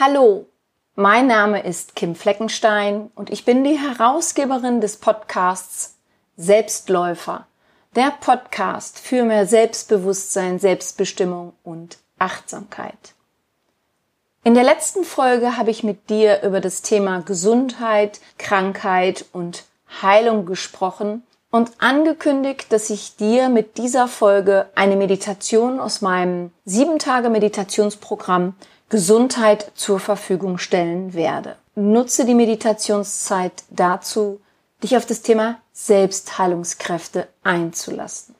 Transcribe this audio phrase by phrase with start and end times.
[0.00, 0.46] Hallo,
[0.94, 5.96] mein Name ist Kim Fleckenstein und ich bin die Herausgeberin des Podcasts
[6.36, 7.48] Selbstläufer,
[7.96, 13.14] der Podcast für mehr Selbstbewusstsein, Selbstbestimmung und Achtsamkeit.
[14.44, 19.64] In der letzten Folge habe ich mit dir über das Thema Gesundheit, Krankheit und
[20.00, 28.54] Heilung gesprochen und angekündigt, dass ich dir mit dieser Folge eine Meditation aus meinem 7-Tage-Meditationsprogramm
[28.88, 31.56] Gesundheit zur Verfügung stellen werde.
[31.74, 34.40] Nutze die Meditationszeit dazu,
[34.82, 38.34] dich auf das Thema Selbstheilungskräfte einzulassen.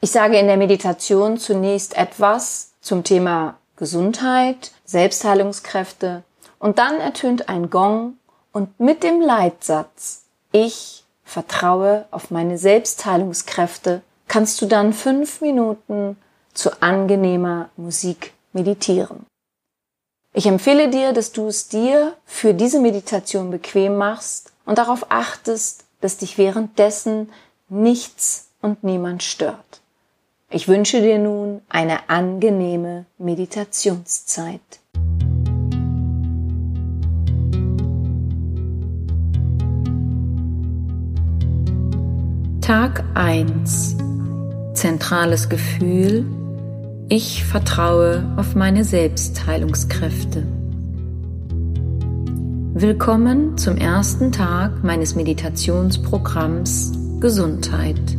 [0.00, 6.22] Ich sage in der Meditation zunächst etwas zum Thema Gesundheit, Selbstheilungskräfte
[6.58, 8.14] und dann ertönt ein Gong
[8.52, 10.97] und mit dem Leitsatz Ich
[11.28, 16.16] vertraue auf meine Selbstheilungskräfte kannst du dann fünf Minuten
[16.54, 19.26] zu angenehmer Musik meditieren.
[20.34, 25.84] Ich empfehle dir, dass du es dir für diese Meditation bequem machst und darauf achtest,
[26.00, 27.30] dass dich währenddessen
[27.68, 29.80] nichts und niemand stört.
[30.50, 34.60] Ich wünsche dir nun eine angenehme Meditationszeit.
[42.68, 43.96] Tag 1
[44.74, 46.26] Zentrales Gefühl
[47.08, 50.46] ich vertraue auf meine Selbstheilungskräfte.
[52.74, 58.18] Willkommen zum ersten Tag meines Meditationsprogramms Gesundheit.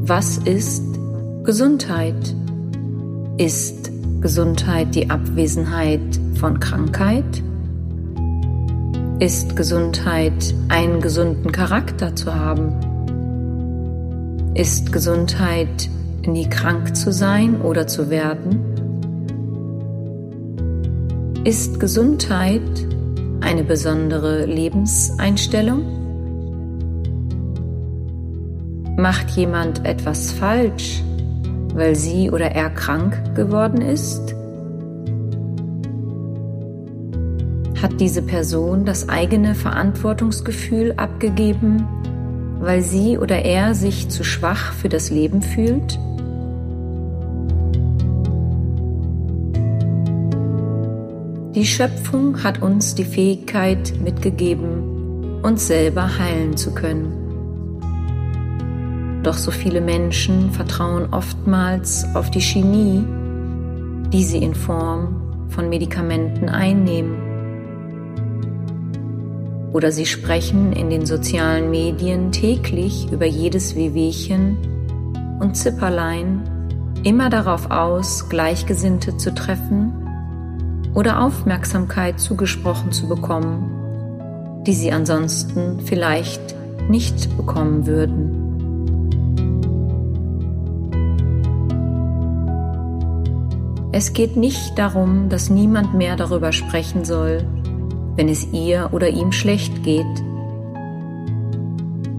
[0.00, 0.82] Was ist
[1.44, 2.34] Gesundheit?
[3.36, 3.90] Ist
[4.22, 7.42] Gesundheit die Abwesenheit von Krankheit?
[9.20, 12.72] Ist Gesundheit einen gesunden Charakter zu haben?
[14.54, 15.90] Ist Gesundheit
[16.26, 18.64] nie krank zu sein oder zu werden?
[21.44, 22.62] Ist Gesundheit
[23.42, 25.84] eine besondere Lebenseinstellung?
[28.96, 31.02] Macht jemand etwas falsch,
[31.74, 34.34] weil sie oder er krank geworden ist?
[38.00, 41.86] Hat diese Person das eigene Verantwortungsgefühl abgegeben,
[42.58, 45.98] weil sie oder er sich zu schwach für das Leben fühlt?
[51.54, 57.12] Die Schöpfung hat uns die Fähigkeit mitgegeben, uns selber heilen zu können.
[59.22, 63.04] Doch so viele Menschen vertrauen oftmals auf die Chemie,
[64.10, 67.29] die sie in Form von Medikamenten einnehmen.
[69.72, 74.58] Oder sie sprechen in den sozialen Medien täglich über jedes Wehwehchen
[75.40, 76.42] und Zipperlein,
[77.04, 79.92] immer darauf aus, Gleichgesinnte zu treffen
[80.94, 86.56] oder Aufmerksamkeit zugesprochen zu bekommen, die sie ansonsten vielleicht
[86.88, 88.50] nicht bekommen würden.
[93.92, 97.44] Es geht nicht darum, dass niemand mehr darüber sprechen soll,
[98.20, 100.04] wenn es ihr oder ihm schlecht geht.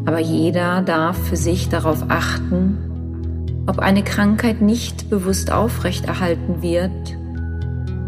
[0.05, 7.21] Aber jeder darf für sich darauf achten, ob eine Krankheit nicht bewusst aufrechterhalten wird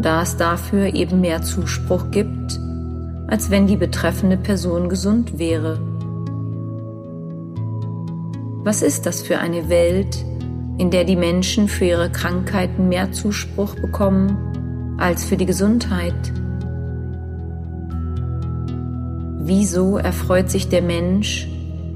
[0.04, 2.60] da es dafür eben mehr Zuspruch gibt,
[3.26, 5.80] als wenn die betreffende Person gesund wäre.
[8.64, 10.22] Was ist das für eine Welt,
[10.76, 16.14] in der die Menschen für ihre Krankheiten mehr Zuspruch bekommen als für die Gesundheit?
[19.46, 21.46] Wieso erfreut sich der Mensch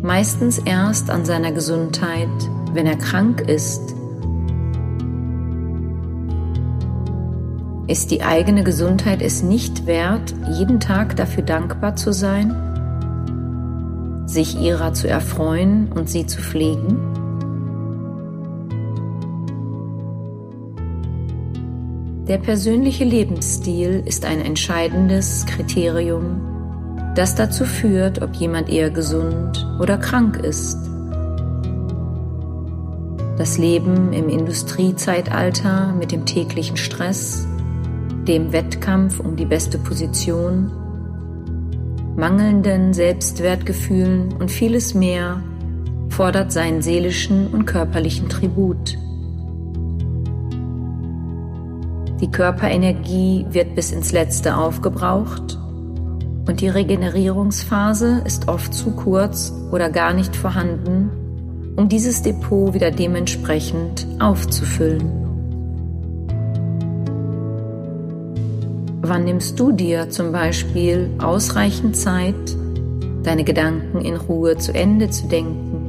[0.03, 2.29] meistens erst an seiner Gesundheit,
[2.75, 3.81] wenn er krank ist?
[7.87, 12.55] Ist die eigene Gesundheit es nicht wert, jeden Tag dafür dankbar zu sein,
[14.27, 16.99] sich ihrer zu erfreuen und sie zu pflegen?
[22.29, 26.58] Der persönliche Lebensstil ist ein entscheidendes Kriterium,
[27.19, 30.79] das dazu führt, ob jemand eher gesund oder krank ist.
[33.37, 37.45] Das Leben im Industriezeitalter mit dem täglichen Stress,
[38.29, 40.71] dem Wettkampf um die beste Position,
[42.17, 45.43] mangelnden Selbstwertgefühlen und vieles mehr
[46.11, 48.97] fordert seinen seelischen und körperlichen Tribut.
[52.21, 55.59] Die Körperenergie wird bis ins Letzte aufgebraucht
[56.61, 61.11] die Regenerierungsphase ist oft zu kurz oder gar nicht vorhanden,
[61.77, 65.29] um dieses Depot wieder dementsprechend aufzufüllen.
[69.03, 72.35] Wann nimmst du dir zum Beispiel ausreichend Zeit,
[73.23, 75.85] deine Gedanken in Ruhe zu Ende zu denken?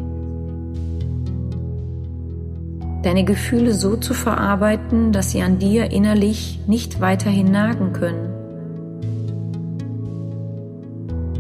[3.02, 8.29] Deine Gefühle so zu verarbeiten, dass sie an dir innerlich nicht weiterhin nagen können.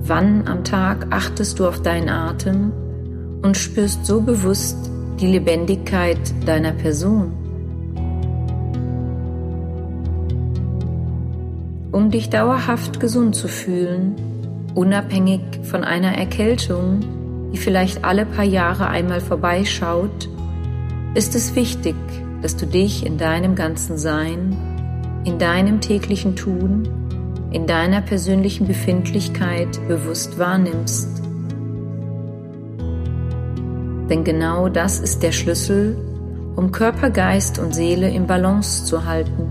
[0.05, 2.71] Wann am Tag achtest du auf deinen Atem
[3.41, 4.77] und spürst so bewusst
[5.19, 7.33] die Lebendigkeit deiner Person?
[11.91, 14.15] Um dich dauerhaft gesund zu fühlen,
[14.75, 16.99] unabhängig von einer Erkältung,
[17.51, 20.29] die vielleicht alle paar Jahre einmal vorbeischaut,
[21.15, 21.95] ist es wichtig,
[22.41, 24.55] dass du dich in deinem ganzen Sein,
[25.25, 26.87] in deinem täglichen Tun,
[27.51, 31.07] in deiner persönlichen Befindlichkeit bewusst wahrnimmst.
[34.09, 35.95] Denn genau das ist der Schlüssel,
[36.55, 39.49] um Körper, Geist und Seele im Balance zu halten.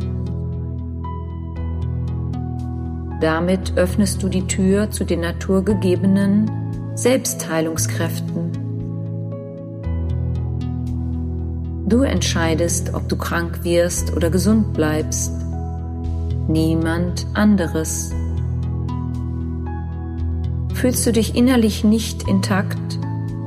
[3.21, 6.51] Damit öffnest du die Tür zu den naturgegebenen
[6.95, 8.53] Selbstheilungskräften.
[11.89, 15.33] Du entscheidest, ob du krank wirst oder gesund bleibst.
[16.49, 18.13] Niemand anderes.
[20.75, 22.99] Fühlst du dich innerlich nicht intakt,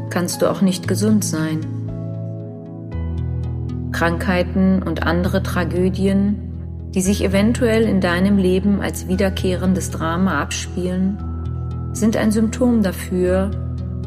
[0.10, 1.60] kannst du auch nicht gesund sein.
[3.92, 6.48] Krankheiten und andere Tragödien
[6.94, 11.18] die sich eventuell in deinem Leben als wiederkehrendes Drama abspielen,
[11.94, 13.52] sind ein Symptom dafür,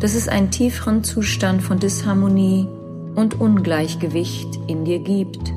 [0.01, 2.69] dass es einen tieferen Zustand von Disharmonie
[3.15, 5.53] und Ungleichgewicht in dir gibt.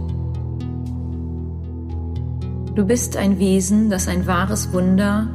[2.77, 5.27] Du bist ein Wesen, das ein wahres Wunder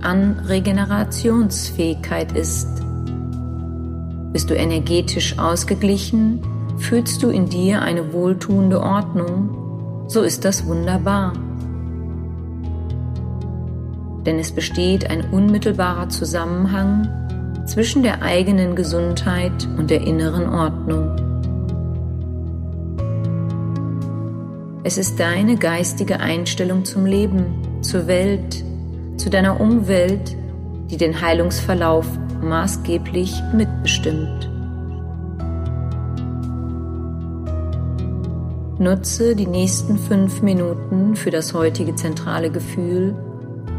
[0.00, 2.68] an Regenerationsfähigkeit ist.
[4.32, 6.40] Bist du energetisch ausgeglichen,
[6.78, 9.50] fühlst du in dir eine wohltuende Ordnung
[10.08, 11.32] so ist das wunderbar.
[14.24, 17.08] Denn es besteht ein unmittelbarer Zusammenhang
[17.66, 21.25] zwischen der eigenen Gesundheit und der inneren Ordnung.
[24.86, 28.62] Es ist deine geistige Einstellung zum Leben, zur Welt,
[29.16, 30.36] zu deiner Umwelt,
[30.88, 32.06] die den Heilungsverlauf
[32.40, 34.48] maßgeblich mitbestimmt.
[38.78, 43.16] Nutze die nächsten fünf Minuten für das heutige zentrale Gefühl,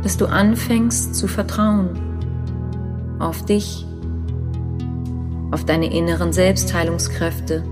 [0.04, 1.98] dass du anfängst zu vertrauen
[3.20, 3.86] auf dich,
[5.52, 7.64] auf deine inneren Selbstheilungskräfte.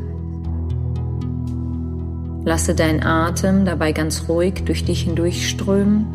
[2.45, 6.05] Lasse deinen Atem dabei ganz ruhig durch dich hindurchströmen.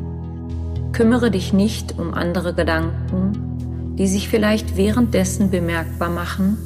[0.92, 6.56] Kümmere dich nicht um andere Gedanken, die sich vielleicht währenddessen bemerkbar machen,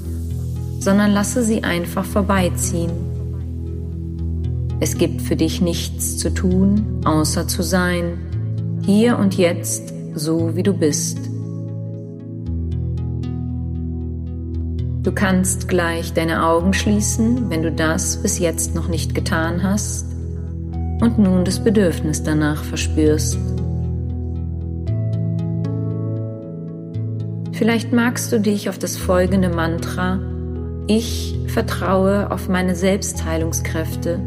[0.78, 3.14] sondern lasse sie einfach vorbeiziehen
[4.84, 8.18] es gibt für dich nichts zu tun, außer zu sein,
[8.84, 11.16] hier und jetzt, so wie du bist.
[15.04, 20.06] Du kannst gleich deine Augen schließen, wenn du das bis jetzt noch nicht getan hast
[21.02, 23.36] und nun das Bedürfnis danach verspürst.
[27.52, 30.20] Vielleicht magst du dich auf das folgende Mantra
[30.86, 34.18] Ich vertraue auf meine Selbstheilungskräfte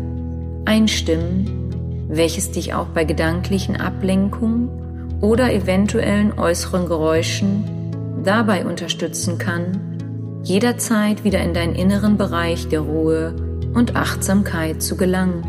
[0.65, 4.69] einstimmen, welches dich auch bei gedanklichen Ablenkungen
[5.21, 7.63] oder eventuellen äußeren Geräuschen
[8.23, 9.96] dabei unterstützen kann,
[10.47, 13.35] jederzeit wieder in deinen inneren Bereich der Ruhe
[13.73, 15.43] und Achtsamkeit zu gelangen.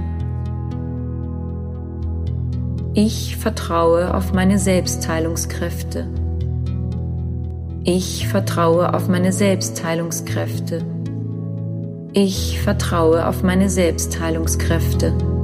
[2.95, 6.09] Ich vertraue auf meine Selbstheilungskräfte.
[7.85, 10.85] Ich vertraue auf meine Selbstheilungskräfte.
[12.13, 15.38] Ich vertraue auf meine Selbstheilungskräfte.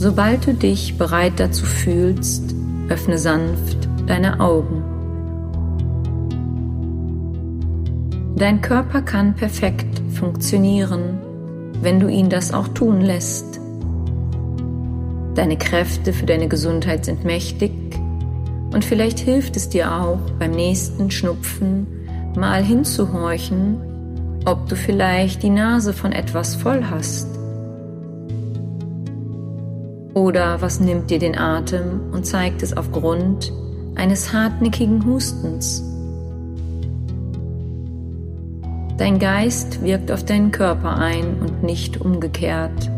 [0.00, 2.54] Sobald du dich bereit dazu fühlst,
[2.88, 4.82] öffne sanft deine Augen.
[8.34, 11.18] Dein Körper kann perfekt funktionieren,
[11.82, 13.60] wenn du ihn das auch tun lässt.
[15.34, 17.72] Deine Kräfte für deine Gesundheit sind mächtig
[18.72, 21.86] und vielleicht hilft es dir auch beim nächsten Schnupfen
[22.38, 23.76] mal hinzuhorchen,
[24.46, 27.29] ob du vielleicht die Nase von etwas voll hast.
[30.14, 33.52] Oder was nimmt dir den Atem und zeigt es aufgrund
[33.94, 35.84] eines hartnäckigen Hustens?
[38.98, 42.90] Dein Geist wirkt auf deinen Körper ein und nicht umgekehrt.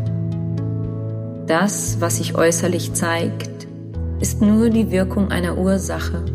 [1.47, 3.67] Das, was sich äußerlich zeigt,
[4.19, 6.25] ist nur die Wirkung einer Ursache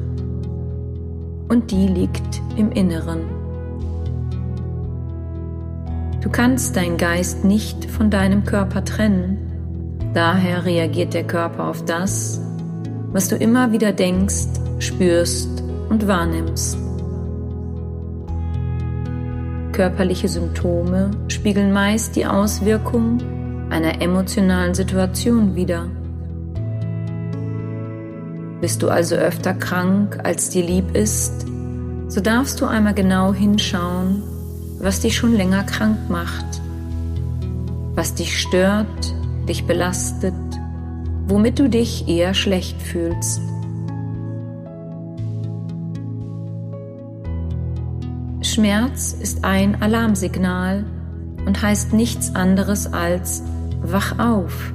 [1.48, 3.20] und die liegt im Inneren.
[6.20, 9.47] Du kannst deinen Geist nicht von deinem Körper trennen,
[10.14, 12.40] daher reagiert der Körper auf das,
[13.12, 14.48] was du immer wieder denkst,
[14.78, 16.78] spürst und wahrnimmst.
[19.72, 23.20] Körperliche Symptome spiegeln meist die Auswirkung
[23.70, 25.86] einer emotionalen Situation wider.
[28.60, 31.46] Bist du also öfter krank, als dir lieb ist,
[32.08, 34.22] so darfst du einmal genau hinschauen,
[34.80, 36.60] was dich schon länger krank macht,
[37.94, 39.14] was dich stört,
[39.48, 40.34] dich belastet,
[41.26, 43.40] womit du dich eher schlecht fühlst.
[48.42, 50.84] Schmerz ist ein Alarmsignal
[51.46, 53.42] und heißt nichts anderes als
[53.82, 54.72] Wach auf.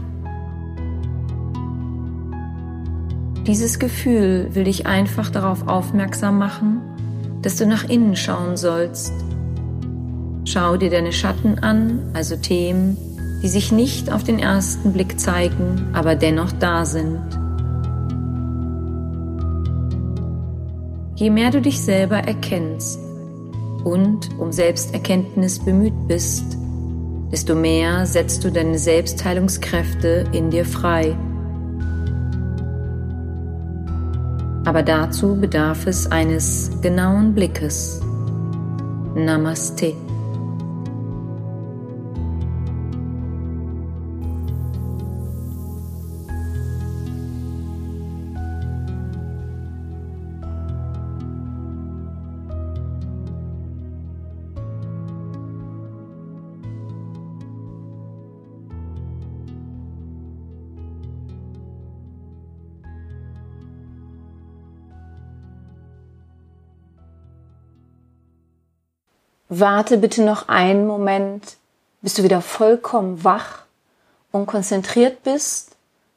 [3.45, 6.81] Dieses Gefühl will dich einfach darauf aufmerksam machen,
[7.41, 9.11] dass du nach innen schauen sollst.
[10.45, 12.95] Schau dir deine Schatten an, also Themen,
[13.43, 17.19] die sich nicht auf den ersten Blick zeigen, aber dennoch da sind.
[21.15, 22.99] Je mehr du dich selber erkennst
[23.83, 26.57] und um Selbsterkenntnis bemüht bist,
[27.33, 31.17] desto mehr setzt du deine Selbstheilungskräfte in dir frei.
[34.65, 37.99] Aber dazu bedarf es eines genauen Blickes.
[39.15, 39.93] Namaste.
[69.55, 71.57] Warte bitte noch einen Moment,
[72.01, 73.59] bis du wieder vollkommen wach
[74.31, 75.75] und konzentriert bist,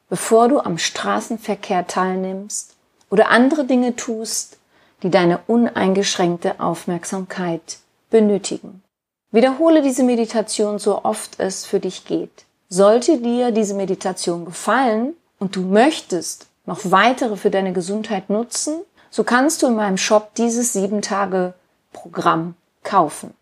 [0.08, 2.74] bevor du am Straßenverkehr teilnimmst
[3.10, 4.56] oder andere Dinge tust,
[5.02, 7.76] die deine uneingeschränkte Aufmerksamkeit
[8.08, 8.82] benötigen.
[9.32, 12.46] Wiederhole diese Meditation so oft es für dich geht.
[12.70, 19.24] Sollte dir diese Meditation gefallen und du möchtest noch weitere für deine Gesundheit nutzen, so
[19.24, 21.52] kannst du in meinem Shop dieses sieben Tage
[21.92, 22.54] Programm
[22.86, 23.34] kaufen.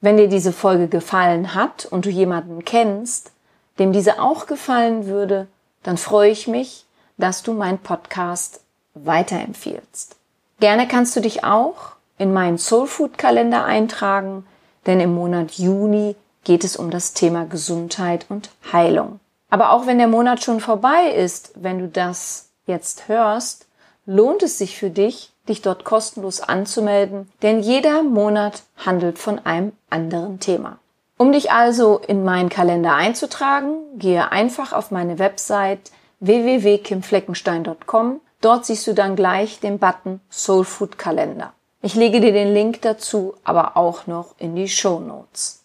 [0.00, 3.32] Wenn dir diese Folge gefallen hat und du jemanden kennst,
[3.80, 5.48] dem diese auch gefallen würde,
[5.82, 6.86] dann freue ich mich,
[7.18, 8.60] dass du meinen Podcast
[8.94, 10.16] weiterempfiehlst.
[10.60, 14.46] Gerne kannst du dich auch in meinen Soulfood Kalender eintragen,
[14.86, 19.20] denn im Monat Juni geht es um das Thema Gesundheit und Heilung.
[19.50, 23.66] Aber auch wenn der Monat schon vorbei ist, wenn du das jetzt hörst,
[24.06, 29.72] lohnt es sich für dich, dich dort kostenlos anzumelden, denn jeder Monat handelt von einem
[29.90, 30.78] anderen Thema.
[31.18, 38.20] Um dich also in meinen Kalender einzutragen, gehe einfach auf meine Website www.kimfleckenstein.com.
[38.40, 41.52] Dort siehst du dann gleich den Button Soul Food Kalender.
[41.82, 45.62] Ich lege dir den Link dazu aber auch noch in die Show Notes.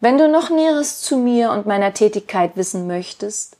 [0.00, 3.56] Wenn du noch Näheres zu mir und meiner Tätigkeit wissen möchtest,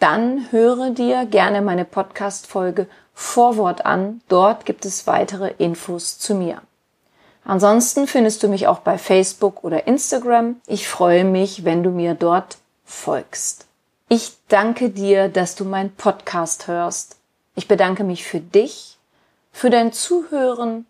[0.00, 2.86] dann höre dir gerne meine Podcast-Folge
[3.20, 4.22] Vorwort an.
[4.28, 6.62] Dort gibt es weitere Infos zu mir.
[7.44, 10.56] Ansonsten findest du mich auch bei Facebook oder Instagram.
[10.66, 13.66] Ich freue mich, wenn du mir dort folgst.
[14.08, 17.18] Ich danke dir, dass du meinen Podcast hörst.
[17.54, 18.96] Ich bedanke mich für dich,
[19.52, 20.86] für dein Zuhören,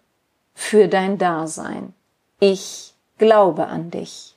[0.55, 1.95] für dein Dasein.
[2.39, 4.37] Ich glaube an dich.